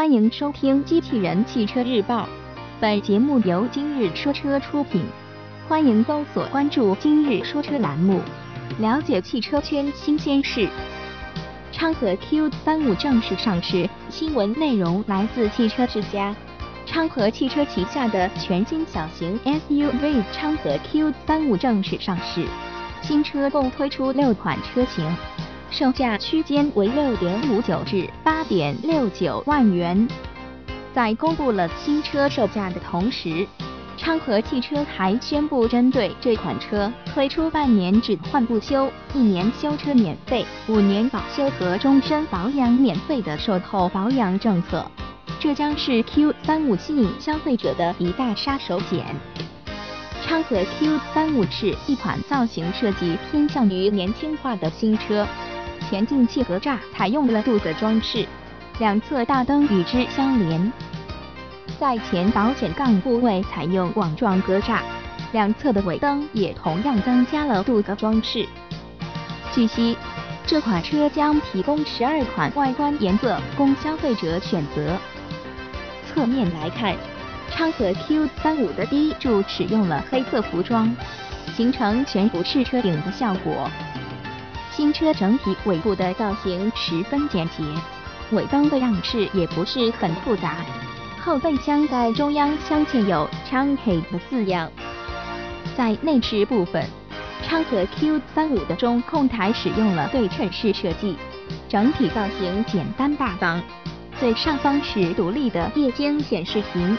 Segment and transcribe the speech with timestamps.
[0.00, 2.22] 欢迎收听《机器人汽车日报》，
[2.80, 5.04] 本节目由今日说车出品。
[5.68, 8.22] 欢迎搜索关注“今日说车”栏目，
[8.78, 10.66] 了解汽车圈新鲜事。
[11.70, 16.34] 昌河 Q 三五正式上市，新闻内容来自汽车之家。
[16.86, 22.46] 昌河汽车旗下的全新小型 SUV 昌河 Q 三五正式上市，
[23.02, 25.14] 新车共推出六款车型。
[25.70, 30.08] 售价区间为六点五九至八点六九万元。
[30.92, 33.46] 在公布了新车售价的同时，
[33.96, 44.84] 昌河汽车还宣布，针对这款车推出半年只换不修、一年修车免费、五年保修和终身保养免费的售后保养政策。
[45.38, 49.04] 这将是 Q 三五吸引消费者的一大杀手锏。
[50.22, 55.26] 昌河 Q 三五是一款造型设计偏向于年轻化的新车。
[55.90, 58.24] 前进气格栅采用了镀铬装饰，
[58.78, 60.72] 两侧大灯与之相连，
[61.80, 64.78] 在前保险杠部位采用网状格栅，
[65.32, 68.46] 两侧的尾灯也同样增加了镀铬装饰。
[69.52, 69.96] 据悉，
[70.46, 74.96] 这款车将提供十二款外观颜色供消费者选择。
[76.06, 76.94] 侧面来看，
[77.50, 80.94] 昌河 Q 三五的第一柱使用了黑色涂装，
[81.56, 83.68] 形成全幅式车顶的效果。
[84.72, 87.64] 新车整体尾部的造型十分简洁，
[88.30, 90.56] 尾灯的样式也不是很复杂。
[91.20, 94.70] 后备箱盖中央镶嵌有昌河的字样。
[95.76, 96.84] 在内饰部分，
[97.42, 101.18] 昌河 Q 三五的中控台使用了对称式设计，
[101.68, 103.60] 整体造型简单大方。
[104.18, 106.96] 最上方是独立的液晶显示屏，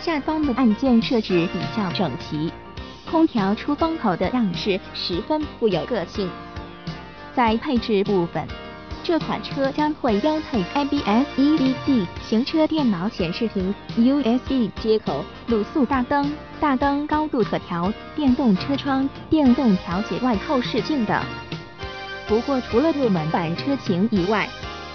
[0.00, 2.52] 下方的按键设置比较整齐。
[3.10, 6.30] 空调出风口的样式十分富有个性。
[7.34, 8.46] 在配置部分，
[9.04, 21.22] 这款车将会标配 ABS、EBD、行车电脑显示屏、USB 接口、卤素大灯、大灯高度可调、电动车窗、电动调节外后视镜等。
[22.26, 24.48] 不过，除了入门版车型以外，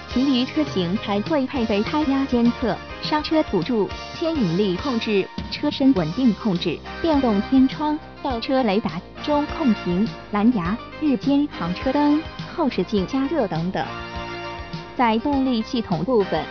[0.09, 8.99] 其余车型还会配备胎压监测、刹车辅助、牵引力控制、车身稳定控制、电动天窗、倒车雷达。
[9.23, 12.21] 中控屏、蓝牙、日间行车灯、
[12.53, 13.81] 后视镜加热等等。
[14.97, 16.43] 在动力系统部分，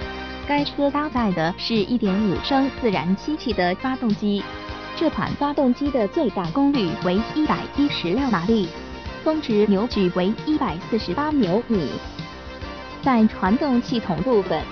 [0.48, 4.42] 该车搭载的是1.5升自然吸气的发动机，
[4.96, 8.66] 这款发动机的最大功率为116马力，
[9.22, 11.90] 峰值扭矩为148牛米。
[13.02, 14.62] 在传动系统部分，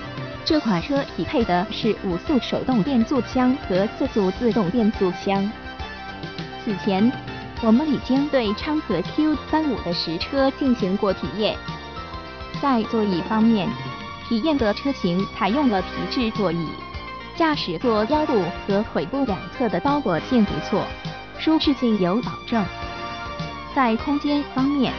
[0.43, 5.49] 这款车匹配的是五速手动变速箱和四速自动变速箱。
[6.63, 7.11] 此前。
[7.63, 11.55] 我们已经对昌河 Q 三五的实车进行过体验，
[12.59, 13.69] 在座椅方面，
[14.27, 16.69] 体验的车型采用了皮质座椅，
[17.37, 20.87] 驾驶座腰部和腿部两侧的包裹性不错，
[21.37, 22.65] 舒适性有保证。
[23.75, 24.91] 在空间方面，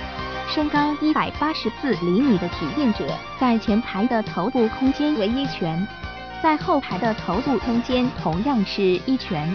[0.55, 3.07] 身高一百八十四厘米的体验者
[3.41, 5.89] 在前排的头部空间为一拳，
[6.43, 9.51] 在后排的头部空间同样是一拳。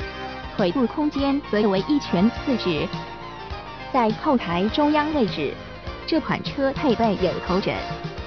[0.56, 2.88] 腿部空间则为一拳四指。
[3.94, 5.54] 在后台中央位置，
[6.08, 7.76] 这款车配备有头枕，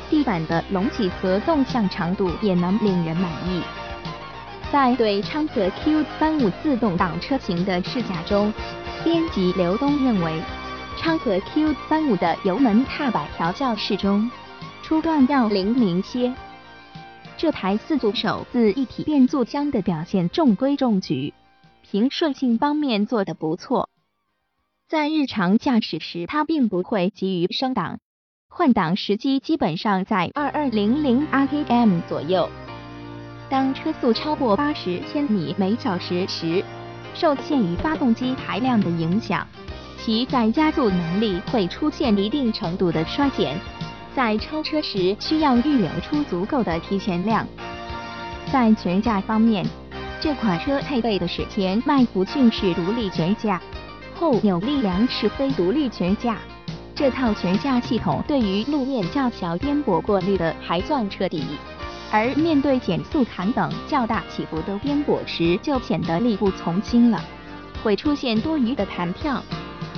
[0.09, 3.63] 地板的隆起和纵向长度也能令人满意。
[4.71, 8.55] 在对昌河 Q 三五自动挡车型的试驾中，
[9.03, 10.41] 编辑刘东认为，
[11.01, 14.31] 昌河 Q 三五的油门踏板调教适中，
[14.83, 16.35] 初段要灵敏些。
[17.39, 21.33] 这台四速手自一体变速箱的表现中规中矩。
[21.81, 23.89] 平顺性方面做得不错，
[24.91, 27.99] 在日常驾驶时，它并不会急于升档，
[28.51, 32.51] 换挡时机基本上在二二零零 RPM 左右。
[33.49, 36.63] 当车速超过八十千米每小时时，
[37.15, 39.47] 受限于发动机排量的影响，
[40.03, 43.59] 其在加速能力会出现一定程度的衰减。
[44.17, 47.47] 在超车时，需要预留出足够的提前量。
[48.51, 49.65] 在悬架方面。
[50.23, 53.59] 这款车配备的是前麦弗逊式独立悬架，
[54.15, 56.37] 后扭力梁式非独立悬架。
[56.95, 61.43] 这套悬架系统对于路面较小颠簸过滤的还算彻底，
[62.13, 67.25] 而面对减速坎等较大起伏的颠簸时，就显得力不从心了，
[67.83, 69.43] 会出现多余的弹跳。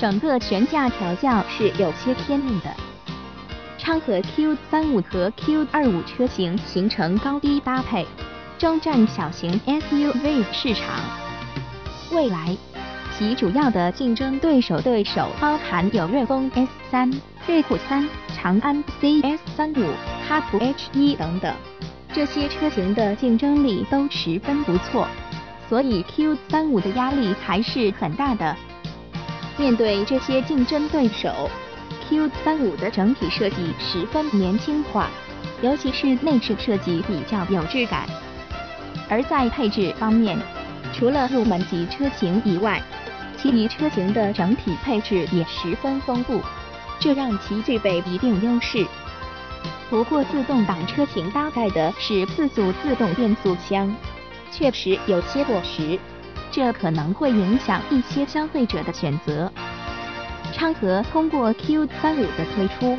[0.03, 2.75] 整个悬架调教是有些偏硬的。
[3.79, 8.05] 昌河 Q 三五和 Q 二五车型形成高低搭配。
[8.59, 10.89] 征战小型 SUV 市场，
[12.11, 12.57] 未来
[13.17, 17.09] 其主要的竞争对手对手包含有瑞风 S 三、
[17.47, 19.93] 瑞虎三、长安 CS 三五、
[20.29, 21.55] 哈弗 H 一等等。
[22.13, 25.07] 这些车型的竞争力都十分不错，
[25.69, 28.57] 所以 Q35 的压力还是很大的。
[29.63, 31.49] 面对这些竞争对手
[32.11, 35.09] ，Q35 的整体设计十分年轻化，
[35.63, 38.09] 尤其是内饰设计比较有质感。
[39.09, 40.37] 而在配置方面，
[40.93, 42.83] 除了入门级车型以外，
[43.39, 46.41] 其余车型的整体配置也十分丰富，
[46.99, 48.85] 这让其具备一定优势。
[49.89, 53.95] 不过，自动挡车型搭载的是四速自动变速箱，
[54.51, 55.97] 确实有些过时，
[56.53, 59.51] 这可能会影响一些消费者的选择。
[60.53, 62.99] 昌河通过 Q35 的推出，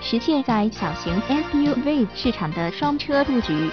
[0.00, 3.68] 实现在小型 SUV 市场的双车布局，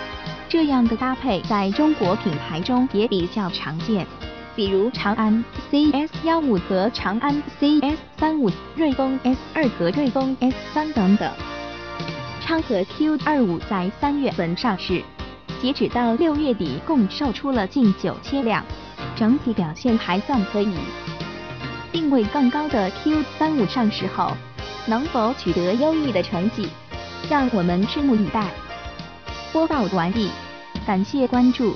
[0.49, 4.05] 这样的搭配在中国品牌中也比较常见。
[4.55, 11.31] 比如长安 CS 幺五和长安 CS 三五、瑞风 S 二和瑞风 S 三等等。
[12.41, 15.03] 昌河 Q 二五在三月份上市，
[15.61, 18.65] 截止到六月底共售出了近九千辆，
[19.19, 20.73] 整体表现还算可以。
[21.91, 24.31] 定位更高的 Q 三五上市后，
[24.87, 26.69] 能否取得优异的成绩，
[27.29, 28.49] 让我们拭目以待。
[29.51, 30.29] 播报完毕，
[30.87, 31.67] 感谢关注。